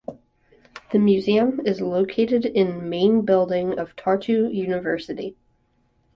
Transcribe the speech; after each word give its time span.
The 0.91 0.97
museum 0.97 1.61
is 1.63 1.79
located 1.79 2.43
in 2.47 2.89
Main 2.89 3.21
building 3.23 3.77
of 3.77 3.95
Tartu 3.95 4.51
University. 4.51 5.37